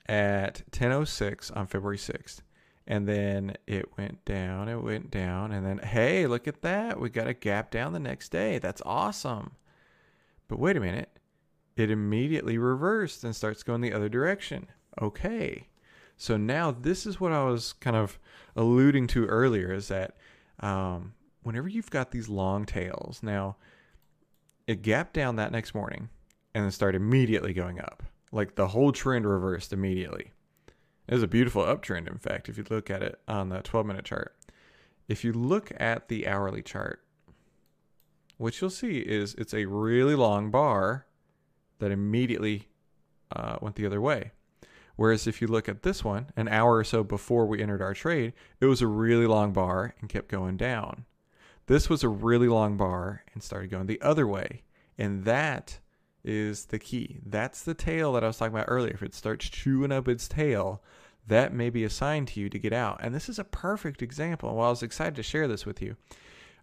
at 0.09 0.63
10:06 0.71 1.51
on 1.55 1.67
February 1.67 1.99
6th, 1.99 2.41
and 2.87 3.07
then 3.07 3.57
it 3.67 3.97
went 3.99 4.25
down, 4.25 4.69
it 4.69 4.83
went 4.83 5.11
down, 5.11 5.53
and 5.53 5.67
then 5.67 5.79
hey, 5.79 6.27
look 6.27 6.49
at 6.49 6.63
that. 6.63 6.99
We 6.99 7.11
got 7.11 7.27
a 7.27 7.35
gap 7.35 7.71
down 7.71 7.93
the 7.93 8.01
next 8.01 8.31
day. 8.31 8.59
That's 8.59 8.83
awesome. 8.87 9.53
But 10.49 10.59
wait 10.59 10.77
a 10.77 10.81
minute. 10.81 11.11
It 11.77 11.91
immediately 11.91 12.59
reversed 12.59 13.25
and 13.25 13.35
starts 13.35 13.63
going 13.63 13.81
the 13.81 13.93
other 13.93 14.09
direction. 14.09 14.69
Okay. 15.01 15.69
So 16.17 16.37
now 16.37 16.71
this 16.71 17.07
is 17.07 17.21
what 17.21 17.33
I 17.33 17.45
was 17.45 17.73
kind 17.73 17.97
of 17.97 18.19
alluding 18.55 19.07
to 19.09 19.27
earlier 19.27 19.73
is 19.73 19.89
that 19.89 20.17
um, 20.61 21.15
whenever 21.43 21.69
you've 21.69 21.91
got 21.91 22.11
these 22.11 22.29
long 22.29 22.65
tails, 22.65 23.21
now 23.23 23.57
it 24.67 24.83
gapped 24.83 25.13
down 25.13 25.37
that 25.37 25.53
next 25.53 25.75
morning 25.75 26.09
and 26.55 26.65
then 26.65 26.71
started 26.71 27.01
immediately 27.01 27.53
going 27.53 27.81
up. 27.81 28.03
Like 28.31 28.55
the 28.55 28.69
whole 28.69 28.93
trend 28.93 29.27
reversed 29.27 29.73
immediately. 29.73 30.33
It 31.09 31.15
was 31.15 31.23
a 31.23 31.29
beautiful 31.29 31.63
uptrend, 31.63 32.09
in 32.11 32.19
fact, 32.19 32.49
if 32.49 32.57
you 32.57 32.65
look 32.71 32.91
at 32.91 33.03
it 33.03 33.21
on 33.27 33.49
the 33.49 33.61
12 33.61 33.87
minute 33.87 34.05
chart. 34.05 34.37
If 35.09 35.25
you 35.25 35.33
look 35.33 35.73
at 35.79 36.09
the 36.09 36.27
hourly 36.27 36.63
chart, 36.63 37.05
what 38.39 38.61
you'll 38.61 38.71
see 38.71 38.99
is 38.99 39.35
it's 39.35 39.53
a 39.53 39.67
really 39.67 40.15
long 40.15 40.51
bar 40.51 41.07
that 41.81 41.91
immediately 41.91 42.69
uh, 43.35 43.57
went 43.61 43.77
the 43.77 43.87
other 43.87 44.01
way. 44.01 44.33
Whereas 44.97 45.27
if 45.27 45.41
you 45.41 45.49
look 45.49 45.69
at 45.69 45.83
this 45.83 46.05
one, 46.05 46.27
an 46.37 46.49
hour 46.49 46.77
or 46.77 46.85
so 46.85 47.03
before 47.03 47.47
we 47.47 47.63
entered 47.63 47.83
our 47.83 47.95
trade, 47.95 48.33
it 48.61 48.67
was 48.67 48.81
a 48.81 48.87
really 48.87 49.27
long 49.27 49.53
bar 49.53 49.95
and 50.01 50.09
kept 50.09 50.29
going 50.29 50.57
down. 50.57 51.05
This 51.67 51.89
was 51.89 52.03
a 52.03 52.09
really 52.09 52.49
long 52.49 52.77
bar 52.77 53.23
and 53.33 53.43
started 53.43 53.71
going 53.71 53.87
the 53.87 54.01
other 54.01 54.27
way. 54.27 54.63
And 54.99 55.25
that 55.25 55.79
is 56.25 56.67
the 56.67 56.79
key. 56.79 57.19
That's 57.25 57.63
the 57.63 57.75
tail 57.75 58.13
that 58.13 58.25
I 58.25 58.29
was 58.29 58.37
talking 58.37 58.55
about 58.55 58.67
earlier. 58.69 58.93
If 58.95 59.03
it 59.03 59.15
starts 59.15 59.49
chewing 59.49 59.93
up 59.93 60.09
its 60.09 60.29
tail, 60.29 60.83
that 61.27 61.53
may 61.53 61.71
be 61.71 61.85
a 61.85 61.91
sign 61.91 62.27
to 62.27 62.41
you 62.41 62.49
to 62.49 62.59
get 62.59 62.73
out. 62.73 62.99
And 63.01 63.15
this 63.15 63.29
is 63.29 63.39
a 63.39 63.45
perfect 63.45 64.03
example. 64.03 64.55
Well, 64.55 64.67
I 64.67 64.71
was 64.71 64.83
excited 64.83 65.15
to 65.17 65.23
share 65.23 65.49
this 65.49 65.65
with 65.65 65.81
you. 65.81 65.97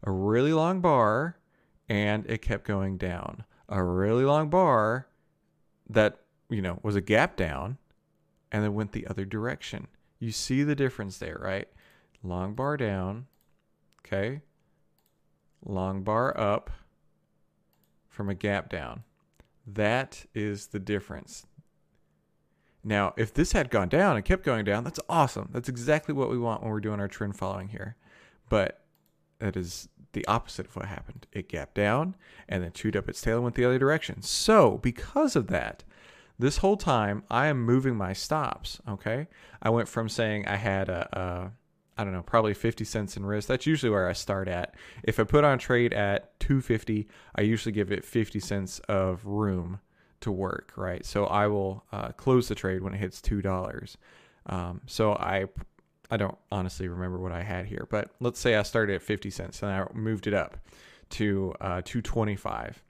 A 0.03 0.12
really 0.12 0.53
long 0.53 0.82
bar 0.82 1.38
and 1.88 2.25
it 2.29 2.41
kept 2.41 2.65
going 2.65 2.98
down. 2.98 3.46
A 3.68 3.84
really 3.84 4.25
long 4.25 4.50
bar 4.50 5.08
that, 5.89 6.20
you 6.50 6.62
know, 6.62 6.79
was 6.84 6.96
a 6.96 7.01
gap 7.01 7.36
down 7.36 7.77
and 8.51 8.63
then 8.63 8.74
went 8.74 8.91
the 8.91 9.08
other 9.08 9.25
direction. 9.25 9.88
You 10.20 10.32
see 10.32 10.63
the 10.63 10.75
difference 10.75 11.18
there, 11.18 11.39
right? 11.41 11.68
Long 12.24 12.53
bar 12.53 12.77
down, 12.77 13.27
okay? 14.06 14.41
Long 15.66 16.04
bar 16.04 16.38
up 16.39 16.70
from 18.08 18.30
a 18.30 18.36
gap 18.36 18.70
down. 18.70 19.04
That 19.66 20.25
is 20.34 20.68
the 20.68 20.80
difference. 20.80 21.46
Now, 22.84 23.13
if 23.18 23.34
this 23.34 23.51
had 23.51 23.70
gone 23.70 23.89
down 23.89 24.16
and 24.16 24.25
kept 24.25 24.44
going 24.44 24.66
down, 24.66 24.84
that's 24.84 25.00
awesome. 25.10 25.50
That's 25.51 25.70
exactly 25.70 26.13
what 26.13 26.30
we 26.30 26.38
want 26.38 26.62
when 26.62 26.72
we're 26.72 26.80
doing 26.80 27.00
our 27.00 27.08
trend 27.08 27.38
following 27.38 27.70
here. 27.70 27.98
But 28.50 28.82
that 29.39 29.58
is 29.58 29.89
the 30.13 30.25
opposite 30.28 30.68
of 30.68 30.75
what 30.75 30.86
happened. 30.86 31.28
It 31.32 31.50
gapped 31.50 31.75
down 31.75 32.16
and 32.48 32.63
then 32.63 32.72
chewed 32.72 32.96
up 32.96 33.10
its 33.10 33.22
tail 33.22 33.36
and 33.36 33.44
went 33.44 33.56
the 33.56 33.66
other 33.66 33.80
direction. 33.80 34.22
So, 34.22 34.78
because 34.78 35.36
of 35.36 35.48
that, 35.48 35.84
this 36.38 36.58
whole 36.58 36.78
time 36.78 37.24
I 37.30 37.48
am 37.48 37.62
moving 37.62 37.96
my 37.96 38.13
stops. 38.13 38.80
Okay. 38.88 39.28
I 39.62 39.70
went 39.70 39.89
from 39.89 40.08
saying 40.08 40.48
I 40.48 40.56
had 40.56 40.88
a, 40.88 41.20
a 41.20 41.51
I 42.00 42.06
don't 42.06 42.13
know, 42.13 42.24
probably 42.24 42.53
50 42.53 42.86
cents 42.86 43.18
in 43.18 43.25
risk. 43.25 43.50
That's 43.50 43.65
usually 43.65 43.89
where 43.89 44.08
I 44.08 44.13
start 44.13 44.48
at. 44.48 44.74
If 45.03 45.20
I 45.20 45.25
put 45.25 45.44
on 45.44 45.60
trade 45.60 45.94
at 45.94 46.39
250, 46.39 47.10
I 47.36 47.41
usually 47.41 47.74
give 47.74 47.91
it 47.91 48.06
50 48.06 48.39
cents 48.39 48.79
of 48.88 49.25
room 49.25 49.82
to 50.22 50.32
work, 50.32 50.72
right? 50.77 51.06
So 51.06 51.25
I 51.25 51.48
will 51.48 51.84
uh, 51.91 52.13
close 52.13 52.48
the 52.48 52.56
trade 52.56 52.82
when 52.84 52.94
it 52.94 53.00
hits 53.00 53.20
$2. 53.20 53.98
Um, 54.46 54.79
so 54.88 55.12
I 55.13 55.48
I 56.10 56.15
don't 56.15 56.38
honestly 56.51 56.88
remember 56.88 57.20
what 57.20 57.34
I 57.34 57.44
had 57.44 57.65
here, 57.65 57.86
but 57.91 58.12
let's 58.22 58.39
say 58.39 58.56
I 58.56 58.63
started 58.63 58.96
at 58.96 59.01
50 59.01 59.29
cents 59.29 59.62
and 59.62 59.70
I 59.70 59.86
moved 59.94 60.25
it 60.25 60.34
up 60.34 60.58
to 61.12 61.53
uh, 61.60 61.82
225 61.84 62.82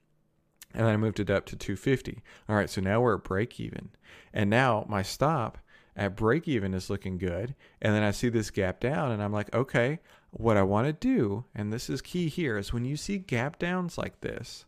and 0.73 0.85
then 0.85 0.93
I 0.93 0.97
moved 0.97 1.19
it 1.19 1.31
up 1.31 1.47
to 1.47 1.55
250. 1.55 2.21
All 2.47 2.55
right, 2.55 2.69
so 2.69 2.79
now 2.79 3.01
we're 3.01 3.15
at 3.15 3.23
break 3.23 3.59
even. 3.59 3.89
And 4.33 4.51
now 4.51 4.85
my 4.87 5.01
stop 5.01 5.57
at 5.95 6.15
break 6.15 6.47
even 6.47 6.73
is 6.73 6.89
looking 6.89 7.17
good. 7.17 7.55
And 7.81 7.93
then 7.93 8.03
I 8.03 8.11
see 8.11 8.29
this 8.29 8.51
gap 8.51 8.79
down 8.79 9.11
and 9.11 9.21
I'm 9.21 9.33
like, 9.33 9.53
okay, 9.53 9.99
what 10.31 10.57
I 10.57 10.63
want 10.63 10.87
to 10.87 10.93
do, 10.93 11.45
and 11.55 11.73
this 11.73 11.89
is 11.89 12.01
key 12.01 12.29
here, 12.29 12.57
is 12.57 12.71
when 12.71 12.85
you 12.85 12.95
see 12.97 13.17
gap 13.17 13.59
downs 13.59 13.97
like 13.97 14.21
this, 14.21 14.65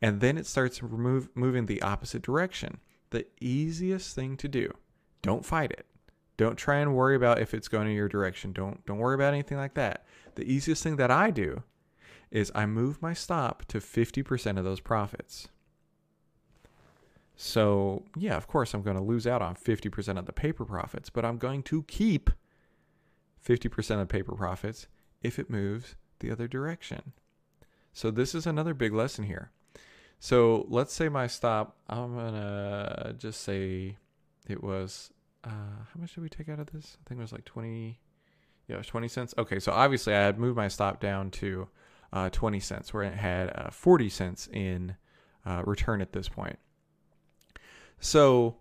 and 0.00 0.20
then 0.20 0.38
it 0.38 0.46
starts 0.46 0.80
moving 0.82 1.66
the 1.66 1.82
opposite 1.82 2.22
direction, 2.22 2.78
the 3.10 3.26
easiest 3.40 4.14
thing 4.14 4.36
to 4.36 4.48
do, 4.48 4.72
don't 5.22 5.44
fight 5.44 5.72
it. 5.72 5.86
Don't 6.36 6.56
try 6.56 6.78
and 6.78 6.94
worry 6.94 7.16
about 7.16 7.40
if 7.40 7.52
it's 7.52 7.68
going 7.68 7.86
in 7.88 7.94
your 7.94 8.08
direction. 8.08 8.52
Don't 8.52 8.84
don't 8.86 8.96
worry 8.96 9.14
about 9.14 9.34
anything 9.34 9.58
like 9.58 9.74
that. 9.74 10.06
The 10.36 10.50
easiest 10.50 10.82
thing 10.82 10.96
that 10.96 11.10
I 11.10 11.30
do 11.30 11.64
is 12.30 12.50
I 12.54 12.64
move 12.64 13.02
my 13.02 13.12
stop 13.12 13.66
to 13.66 13.78
50% 13.78 14.56
of 14.56 14.64
those 14.64 14.80
profits. 14.80 15.48
So, 17.42 18.04
yeah, 18.18 18.36
of 18.36 18.46
course, 18.46 18.74
I'm 18.74 18.82
going 18.82 18.98
to 18.98 19.02
lose 19.02 19.26
out 19.26 19.40
on 19.40 19.54
50% 19.54 20.18
of 20.18 20.26
the 20.26 20.32
paper 20.32 20.66
profits, 20.66 21.08
but 21.08 21.24
I'm 21.24 21.38
going 21.38 21.62
to 21.64 21.84
keep 21.84 22.28
50% 23.42 23.98
of 23.98 24.08
paper 24.10 24.34
profits 24.34 24.88
if 25.22 25.38
it 25.38 25.48
moves 25.48 25.94
the 26.18 26.30
other 26.30 26.46
direction. 26.46 27.14
So, 27.94 28.10
this 28.10 28.34
is 28.34 28.46
another 28.46 28.74
big 28.74 28.92
lesson 28.92 29.24
here. 29.24 29.52
So, 30.18 30.66
let's 30.68 30.92
say 30.92 31.08
my 31.08 31.26
stop, 31.26 31.78
I'm 31.88 32.14
going 32.14 32.34
to 32.34 33.14
just 33.16 33.40
say 33.40 33.96
it 34.46 34.62
was, 34.62 35.10
uh, 35.42 35.48
how 35.48 35.98
much 35.98 36.12
did 36.12 36.20
we 36.20 36.28
take 36.28 36.50
out 36.50 36.60
of 36.60 36.70
this? 36.70 36.98
I 37.00 37.08
think 37.08 37.20
it 37.20 37.22
was 37.22 37.32
like 37.32 37.46
20, 37.46 37.98
yeah, 38.68 38.74
it 38.74 38.78
was 38.78 38.86
20 38.86 39.08
cents. 39.08 39.34
Okay, 39.38 39.60
so 39.60 39.72
obviously 39.72 40.12
I 40.12 40.20
had 40.20 40.38
moved 40.38 40.58
my 40.58 40.68
stop 40.68 41.00
down 41.00 41.30
to 41.30 41.68
uh, 42.12 42.28
20 42.28 42.60
cents, 42.60 42.92
where 42.92 43.04
it 43.04 43.14
had 43.14 43.50
uh, 43.54 43.70
40 43.70 44.10
cents 44.10 44.46
in 44.52 44.94
uh, 45.46 45.62
return 45.64 46.02
at 46.02 46.12
this 46.12 46.28
point. 46.28 46.58
So, 48.00 48.56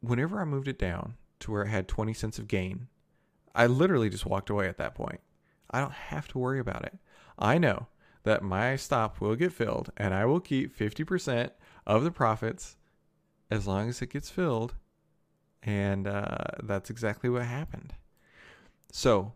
whenever 0.00 0.40
I 0.40 0.44
moved 0.44 0.68
it 0.68 0.78
down 0.78 1.14
to 1.40 1.50
where 1.50 1.62
it 1.62 1.68
had 1.68 1.88
20 1.88 2.14
cents 2.14 2.38
of 2.38 2.48
gain, 2.48 2.86
I 3.54 3.66
literally 3.66 4.08
just 4.08 4.26
walked 4.26 4.48
away 4.48 4.68
at 4.68 4.78
that 4.78 4.94
point. 4.94 5.20
I 5.70 5.80
don't 5.80 5.92
have 5.92 6.28
to 6.28 6.38
worry 6.38 6.60
about 6.60 6.84
it. 6.84 6.96
I 7.38 7.58
know 7.58 7.88
that 8.22 8.42
my 8.42 8.76
stop 8.76 9.20
will 9.20 9.34
get 9.34 9.52
filled 9.52 9.90
and 9.96 10.14
I 10.14 10.24
will 10.24 10.40
keep 10.40 10.76
50% 10.76 11.50
of 11.86 12.04
the 12.04 12.10
profits 12.10 12.76
as 13.50 13.66
long 13.66 13.88
as 13.88 14.00
it 14.00 14.10
gets 14.10 14.30
filled. 14.30 14.74
And 15.62 16.06
uh, 16.06 16.38
that's 16.62 16.90
exactly 16.90 17.28
what 17.28 17.42
happened. 17.42 17.94
So, 18.92 19.32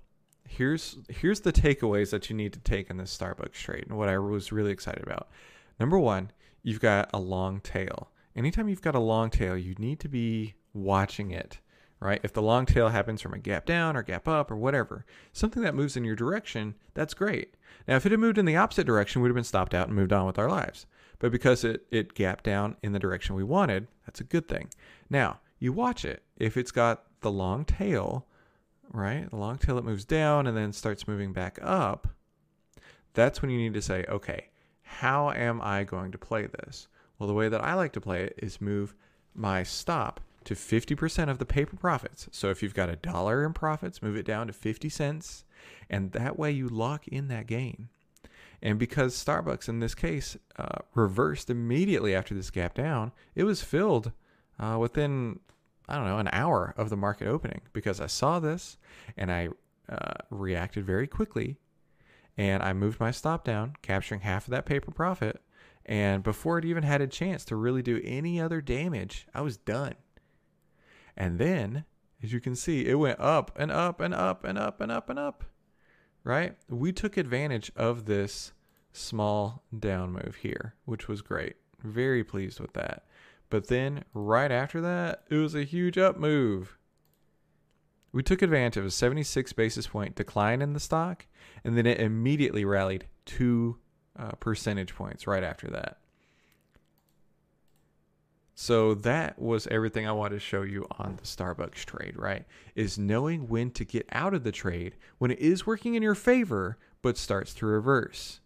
here's 0.47 0.97
here's 1.09 1.41
the 1.41 1.53
takeaways 1.53 2.11
that 2.11 2.31
you 2.31 2.37
need 2.37 2.53
to 2.53 2.59
take 2.61 2.91
in 2.91 2.97
this 2.97 3.17
Starbucks 3.17 3.53
trade 3.53 3.85
and 3.89 3.99
what 3.99 4.09
I 4.09 4.19
was 4.19 4.53
really 4.53 4.71
excited 4.71 5.03
about. 5.03 5.29
Number 5.79 5.99
one, 5.99 6.31
you've 6.63 6.81
got 6.81 7.11
a 7.13 7.19
long 7.19 7.61
tail. 7.61 8.11
Anytime 8.37 8.69
you've 8.69 8.83
got 8.83 8.95
a 8.95 9.01
long 9.01 9.31
tail, 9.31 9.57
you 9.57 9.75
need 9.75 10.01
to 10.01 10.09
be 10.09 10.55
watching 10.73 11.31
it, 11.31 11.59
right? 11.99 12.21
If 12.23 12.33
the 12.33 12.43
long 12.43 12.67
tail 12.67 12.89
happens 12.89 13.21
from 13.21 13.35
a 13.35 13.39
gap 13.39 13.67
down 13.67 13.97
or 13.97 14.03
gap 14.03 14.29
up 14.29 14.51
or 14.51 14.57
whatever, 14.57 15.05
something 15.33 15.63
that 15.63 15.75
moves 15.75 15.97
in 15.97 16.05
your 16.05 16.17
direction, 16.17 16.75
that's 16.95 17.15
great. 17.15 17.57
Now, 17.89 17.97
if 17.97 18.07
it 18.07 18.13
had 18.13 18.21
moved 18.21 18.39
in 18.39 18.45
the 18.45 18.57
opposite 18.57 18.87
direction, 18.87 19.21
we'd 19.21 19.29
have 19.29 19.35
been 19.35 19.45
stopped 19.45 19.75
out 19.75 19.89
and 19.89 19.97
moved 19.97 20.13
on 20.13 20.27
with 20.27 20.39
our 20.39 20.49
lives. 20.49 20.87
But 21.19 21.33
because 21.33 21.65
it, 21.65 21.87
it 21.91 22.15
gapped 22.15 22.45
down 22.45 22.77
in 22.83 22.93
the 22.93 22.99
direction 22.99 23.35
we 23.35 23.45
wanted, 23.45 23.89
that's 24.07 24.21
a 24.21 24.25
good 24.25 24.49
thing. 24.49 24.71
Now, 25.09 25.41
you 25.59 25.73
watch 25.73 26.05
it. 26.05 26.23
If 26.37 26.57
it's 26.57 26.71
got 26.71 27.05
the 27.21 27.31
long 27.31 27.65
tail, 27.65 28.27
right? 28.93 29.29
The 29.29 29.37
long 29.37 29.59
tail 29.59 29.77
that 29.77 29.85
moves 29.85 30.05
down 30.05 30.47
and 30.47 30.57
then 30.57 30.73
starts 30.73 31.07
moving 31.07 31.33
back 31.33 31.59
up, 31.63 32.09
that's 33.13 33.43
when 33.43 33.51
you 33.51 33.59
need 33.59 33.75
to 33.75 33.83
say, 33.83 34.05
okay, 34.09 34.50
how 34.99 35.31
am 35.31 35.61
I 35.63 35.85
going 35.85 36.11
to 36.13 36.19
play 36.19 36.47
this? 36.47 36.89
Well, 37.19 37.29
the 37.29 37.35
way 37.35 37.49
that 37.49 37.63
I 37.63 37.75
like 37.75 37.93
to 37.93 38.01
play 38.01 38.25
it 38.25 38.35
is 38.39 38.61
move 38.61 38.95
my 39.35 39.63
stop 39.63 40.21
to 40.45 40.55
50% 40.55 41.29
of 41.29 41.39
the 41.39 41.47
paper 41.47 41.77
profits. 41.77 42.29
So 42.33 42.51
if 42.51 42.63
you've 42.63 42.75
got 42.75 42.89
a 42.89 42.97
dollar 42.97 43.45
in 43.45 43.53
profits, 43.53 44.03
move 44.03 44.17
it 44.17 44.27
down 44.27 44.49
to 44.49 44.53
50 44.53 44.89
cents. 44.89 45.45
And 45.89 46.13
that 46.13 46.39
way 46.39 46.51
you 46.51 46.69
lock 46.69 47.07
in 47.07 47.29
that 47.29 47.47
gain. 47.47 47.89
And 48.63 48.79
because 48.79 49.15
Starbucks 49.15 49.69
in 49.69 49.81
this 49.81 49.95
case 49.95 50.37
uh, 50.59 50.81
reversed 50.95 51.51
immediately 51.51 52.15
after 52.15 52.35
this 52.35 52.51
gap 52.51 52.75
down, 52.75 53.13
it 53.35 53.45
was 53.45 53.63
filled 53.63 54.13
uh, 54.59 54.77
within 54.79 55.41
I 55.89 55.97
don't 55.97 56.07
know, 56.07 56.19
an 56.19 56.31
hour 56.33 56.73
of 56.77 56.89
the 56.89 56.97
market 56.97 57.27
opening 57.27 57.63
because 57.73 58.01
I 58.01 58.07
saw 58.07 58.39
this 58.39 58.79
and 59.17 59.31
I 59.33 59.49
uh, 59.89 60.15
reacted 60.31 60.85
very 60.85 61.09
quickly 61.09 61.59
and 62.37 62.63
I 62.63 62.73
moved 62.73 63.01
my 63.01 63.11
stop 63.11 63.45
down, 63.45 63.75
capturing 63.83 64.21
half 64.21 64.47
of 64.47 64.51
that 64.53 64.67
paper 64.67 64.91
profit. 64.91 65.41
And 65.87 66.23
before 66.23 66.59
it 66.59 66.65
even 66.65 66.83
had 66.83 67.01
a 67.01 67.07
chance 67.07 67.45
to 67.47 67.57
really 67.57 67.83
do 67.83 68.01
any 68.05 68.41
other 68.41 68.61
damage, 68.61 69.27
I 69.35 69.41
was 69.41 69.57
done. 69.57 69.95
And 71.17 71.39
then, 71.39 71.85
as 72.23 72.33
you 72.33 72.41
can 72.41 72.55
see, 72.55 72.87
it 72.87 72.95
went 72.95 73.21
up 73.21 73.51
and 73.59 73.71
up 73.71 74.01
and 74.01 74.15
up 74.15 74.45
and 74.45 74.59
up 74.59 74.81
and 74.81 74.93
up 74.93 75.11
and 75.11 75.19
up. 75.19 75.45
Right? 76.23 76.57
We 76.69 76.93
took 76.93 77.17
advantage 77.17 77.73
of 77.77 78.05
this 78.05 78.53
small 78.93 79.65
down 79.77 80.13
move 80.13 80.39
here, 80.43 80.75
which 80.85 81.09
was 81.09 81.23
great. 81.23 81.57
Very 81.83 82.23
pleased 82.23 82.61
with 82.61 82.75
that. 82.75 83.05
But 83.49 83.69
then 83.69 84.05
right 84.15 84.53
after 84.53 84.81
that, 84.81 85.25
it 85.29 85.37
was 85.37 85.55
a 85.55 85.65
huge 85.65 85.99
up 85.99 86.19
move. 86.19 86.79
We 88.13 88.23
took 88.23 88.43
advantage 88.43 88.77
of 88.77 88.85
a 88.85 88.91
76 88.91 89.53
basis 89.53 89.87
point 89.87 90.17
decline 90.17 90.63
in 90.63 90.73
the 90.73 90.81
stock, 90.81 91.27
and 91.65 91.77
then 91.77 91.87
it 91.87 92.01
immediately 92.01 92.65
rallied 92.65 93.07
two 93.25 93.79
uh, 94.19 94.33
percentage 94.33 94.95
points 94.95 95.27
right 95.27 95.45
after 95.45 95.69
that. 95.69 95.99
So 98.55 98.93
that 98.93 99.39
was 99.39 99.67
everything 99.69 100.07
I 100.07 100.13
wanted 100.13 100.35
to 100.35 100.41
show 100.41 100.63
you 100.63 100.87
on 100.99 101.17
the 101.17 101.23
Starbucks 101.23 101.85
trade, 101.87 102.15
right? 102.19 102.45
Is 102.75 102.99
knowing 102.99 103.49
when 103.49 103.71
to 103.71 103.87
get 103.87 104.07
out 104.13 104.35
of 104.35 104.45
the 104.45 104.53
trade 104.53 104.97
when 105.17 105.31
it 105.31 105.39
is 105.39 105.67
working 105.67 105.95
in 105.95 106.03
your 106.03 106.15
favor, 106.15 106.77
but 107.01 107.17
starts 107.17 107.55
to 107.55 107.67
reverse. 107.67 108.41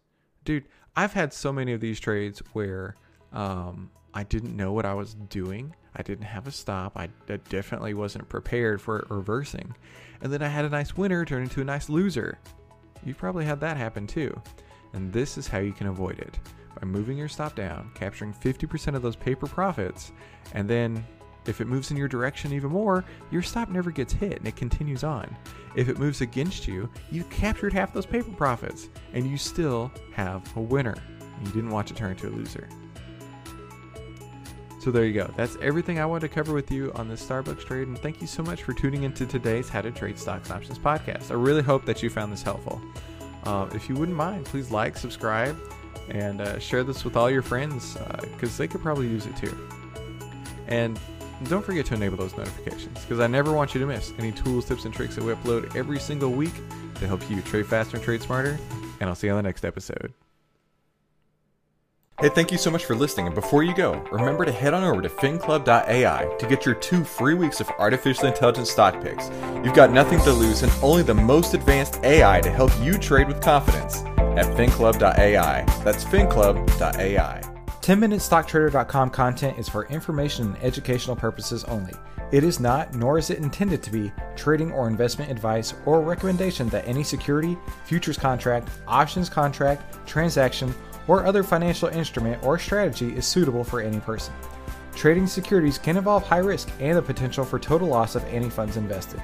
Dude, 0.44 0.68
I've 0.94 1.14
had 1.14 1.32
so 1.32 1.52
many 1.52 1.72
of 1.72 1.80
these 1.80 1.98
trades 1.98 2.40
where 2.52 2.94
um, 3.32 3.90
I 4.12 4.22
didn't 4.22 4.56
know 4.56 4.72
what 4.72 4.86
I 4.86 4.94
was 4.94 5.14
doing. 5.14 5.74
I 5.96 6.02
didn't 6.02 6.24
have 6.24 6.46
a 6.46 6.50
stop. 6.50 6.92
I, 6.96 7.08
I 7.28 7.36
definitely 7.48 7.94
wasn't 7.94 8.28
prepared 8.28 8.80
for 8.80 8.98
it 8.98 9.10
reversing. 9.10 9.74
And 10.20 10.32
then 10.32 10.42
I 10.42 10.48
had 10.48 10.64
a 10.64 10.70
nice 10.70 10.96
winner 10.96 11.24
turn 11.24 11.42
into 11.42 11.60
a 11.60 11.64
nice 11.64 11.88
loser. 11.88 12.38
You 13.04 13.14
probably 13.14 13.44
had 13.44 13.60
that 13.60 13.76
happen 13.76 14.06
too. 14.06 14.40
And 14.92 15.12
this 15.12 15.36
is 15.36 15.48
how 15.48 15.58
you 15.58 15.72
can 15.72 15.88
avoid 15.88 16.18
it 16.18 16.38
by 16.80 16.86
moving 16.86 17.18
your 17.18 17.28
stop 17.28 17.54
down, 17.54 17.90
capturing 17.94 18.32
50% 18.32 18.94
of 18.94 19.02
those 19.02 19.16
paper 19.16 19.46
profits, 19.46 20.12
and 20.52 20.68
then 20.68 21.04
if 21.46 21.60
it 21.60 21.66
moves 21.66 21.90
in 21.90 21.96
your 21.96 22.08
direction 22.08 22.52
even 22.52 22.70
more, 22.70 23.04
your 23.30 23.42
stop 23.42 23.68
never 23.68 23.90
gets 23.90 24.12
hit 24.12 24.38
and 24.38 24.48
it 24.48 24.56
continues 24.56 25.04
on. 25.04 25.36
If 25.76 25.88
it 25.88 25.98
moves 25.98 26.20
against 26.20 26.66
you, 26.66 26.88
you 27.10 27.24
captured 27.24 27.72
half 27.72 27.92
those 27.92 28.06
paper 28.06 28.30
profits 28.30 28.88
and 29.12 29.30
you 29.30 29.36
still 29.36 29.92
have 30.12 30.56
a 30.56 30.60
winner. 30.60 30.96
You 31.44 31.50
didn't 31.52 31.70
watch 31.70 31.90
it 31.90 31.96
turn 31.96 32.12
into 32.12 32.28
a 32.28 32.30
loser. 32.30 32.68
So 34.84 34.90
there 34.90 35.06
you 35.06 35.14
go. 35.14 35.32
That's 35.34 35.56
everything 35.62 35.98
I 35.98 36.04
wanted 36.04 36.28
to 36.28 36.34
cover 36.34 36.52
with 36.52 36.70
you 36.70 36.92
on 36.92 37.08
this 37.08 37.26
Starbucks 37.26 37.64
trade. 37.64 37.88
And 37.88 37.98
thank 37.98 38.20
you 38.20 38.26
so 38.26 38.42
much 38.42 38.64
for 38.64 38.74
tuning 38.74 39.04
into 39.04 39.24
today's 39.24 39.66
How 39.66 39.80
to 39.80 39.90
Trade 39.90 40.18
Stocks 40.18 40.50
and 40.50 40.58
Options 40.58 40.78
podcast. 40.78 41.30
I 41.30 41.34
really 41.36 41.62
hope 41.62 41.86
that 41.86 42.02
you 42.02 42.10
found 42.10 42.30
this 42.30 42.42
helpful. 42.42 42.82
Uh, 43.44 43.66
if 43.72 43.88
you 43.88 43.94
wouldn't 43.94 44.14
mind, 44.14 44.44
please 44.44 44.70
like, 44.70 44.98
subscribe, 44.98 45.56
and 46.10 46.42
uh, 46.42 46.58
share 46.58 46.84
this 46.84 47.02
with 47.02 47.16
all 47.16 47.30
your 47.30 47.40
friends 47.40 47.94
because 48.20 48.54
uh, 48.54 48.58
they 48.58 48.68
could 48.68 48.82
probably 48.82 49.08
use 49.08 49.24
it 49.24 49.34
too. 49.38 49.56
And 50.66 51.00
don't 51.44 51.64
forget 51.64 51.86
to 51.86 51.94
enable 51.94 52.18
those 52.18 52.36
notifications 52.36 53.00
because 53.00 53.20
I 53.20 53.26
never 53.26 53.54
want 53.54 53.72
you 53.72 53.80
to 53.80 53.86
miss 53.86 54.12
any 54.18 54.32
tools, 54.32 54.66
tips, 54.66 54.84
and 54.84 54.92
tricks 54.92 55.14
that 55.14 55.24
we 55.24 55.32
upload 55.32 55.74
every 55.74 55.98
single 55.98 56.30
week 56.30 56.54
to 56.96 57.06
help 57.06 57.22
you 57.30 57.40
trade 57.40 57.64
faster 57.64 57.96
and 57.96 58.04
trade 58.04 58.20
smarter. 58.20 58.58
And 59.00 59.08
I'll 59.08 59.16
see 59.16 59.28
you 59.28 59.32
on 59.32 59.38
the 59.38 59.48
next 59.48 59.64
episode. 59.64 60.12
Hey, 62.20 62.28
thank 62.28 62.52
you 62.52 62.58
so 62.58 62.70
much 62.70 62.84
for 62.84 62.94
listening. 62.94 63.26
And 63.26 63.34
before 63.34 63.64
you 63.64 63.74
go, 63.74 63.94
remember 64.12 64.44
to 64.44 64.52
head 64.52 64.72
on 64.72 64.84
over 64.84 65.02
to 65.02 65.08
finclub.ai 65.08 66.36
to 66.38 66.46
get 66.46 66.64
your 66.64 66.76
two 66.76 67.02
free 67.02 67.34
weeks 67.34 67.60
of 67.60 67.68
artificial 67.70 68.26
intelligence 68.26 68.70
stock 68.70 69.02
picks. 69.02 69.30
You've 69.64 69.74
got 69.74 69.90
nothing 69.90 70.20
to 70.20 70.32
lose 70.32 70.62
and 70.62 70.72
only 70.80 71.02
the 71.02 71.12
most 71.12 71.54
advanced 71.54 71.98
AI 72.04 72.40
to 72.42 72.50
help 72.50 72.70
you 72.80 72.98
trade 72.98 73.26
with 73.26 73.42
confidence 73.42 74.02
at 74.36 74.46
finclub.ai. 74.56 75.64
That's 75.82 76.04
finclub.ai. 76.04 77.40
10MinuteStockTrader.com 77.80 79.10
content 79.10 79.58
is 79.58 79.68
for 79.68 79.86
information 79.86 80.54
and 80.54 80.62
educational 80.62 81.16
purposes 81.16 81.64
only. 81.64 81.94
It 82.30 82.44
is 82.44 82.60
not, 82.60 82.94
nor 82.94 83.18
is 83.18 83.30
it 83.30 83.38
intended 83.38 83.82
to 83.82 83.90
be, 83.90 84.12
trading 84.36 84.70
or 84.70 84.86
investment 84.86 85.32
advice 85.32 85.74
or 85.84 86.00
recommendation 86.00 86.68
that 86.68 86.86
any 86.86 87.02
security, 87.02 87.58
futures 87.84 88.16
contract, 88.16 88.68
options 88.86 89.28
contract, 89.28 90.06
transaction, 90.06 90.74
or 91.06 91.26
other 91.26 91.42
financial 91.42 91.88
instrument 91.88 92.42
or 92.42 92.58
strategy 92.58 93.16
is 93.16 93.26
suitable 93.26 93.64
for 93.64 93.80
any 93.80 94.00
person. 94.00 94.34
Trading 94.94 95.26
securities 95.26 95.78
can 95.78 95.96
involve 95.96 96.22
high 96.22 96.38
risk 96.38 96.70
and 96.80 96.96
the 96.96 97.02
potential 97.02 97.44
for 97.44 97.58
total 97.58 97.88
loss 97.88 98.14
of 98.14 98.24
any 98.24 98.48
funds 98.48 98.76
invested. 98.76 99.22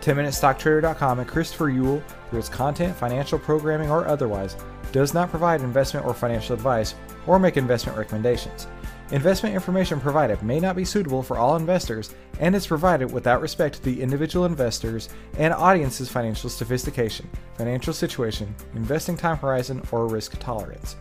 10MinuteStockTrader.com 0.00 1.18
and 1.18 1.28
Christopher 1.28 1.70
Uhl, 1.70 2.02
through 2.30 2.38
its 2.38 2.48
content, 2.48 2.96
financial 2.96 3.38
programming, 3.38 3.90
or 3.90 4.06
otherwise, 4.06 4.56
does 4.92 5.12
not 5.12 5.30
provide 5.30 5.60
investment 5.60 6.06
or 6.06 6.14
financial 6.14 6.54
advice 6.54 6.94
or 7.26 7.38
make 7.38 7.56
investment 7.56 7.98
recommendations. 7.98 8.66
Investment 9.12 9.56
information 9.56 10.00
provided 10.00 10.40
may 10.42 10.60
not 10.60 10.76
be 10.76 10.84
suitable 10.84 11.22
for 11.22 11.36
all 11.36 11.56
investors 11.56 12.14
and 12.38 12.54
is 12.54 12.66
provided 12.66 13.10
without 13.10 13.40
respect 13.40 13.74
to 13.76 13.82
the 13.82 14.00
individual 14.00 14.44
investors 14.44 15.08
and 15.36 15.52
audience's 15.52 16.08
financial 16.08 16.48
sophistication, 16.48 17.28
financial 17.54 17.92
situation, 17.92 18.54
investing 18.74 19.16
time 19.16 19.36
horizon, 19.36 19.82
or 19.90 20.06
risk 20.06 20.38
tolerance. 20.38 20.94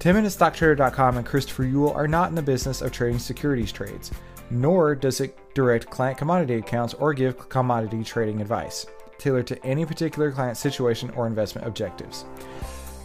10MinuteStockTrader.com 0.00 1.16
and 1.18 1.26
Christopher 1.26 1.64
Uhl 1.64 1.94
are 1.94 2.08
not 2.08 2.28
in 2.28 2.34
the 2.34 2.42
business 2.42 2.82
of 2.82 2.90
trading 2.90 3.20
securities 3.20 3.70
trades, 3.70 4.10
nor 4.50 4.96
does 4.96 5.20
it 5.20 5.38
direct 5.54 5.88
client 5.90 6.18
commodity 6.18 6.54
accounts 6.54 6.94
or 6.94 7.14
give 7.14 7.48
commodity 7.48 8.02
trading 8.02 8.40
advice 8.40 8.86
tailored 9.18 9.46
to 9.48 9.64
any 9.66 9.84
particular 9.84 10.30
client 10.30 10.56
situation 10.56 11.10
or 11.10 11.26
investment 11.26 11.66
objectives. 11.66 12.24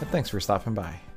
And 0.00 0.08
thanks 0.10 0.30
for 0.30 0.40
stopping 0.40 0.74
by. 0.74 1.09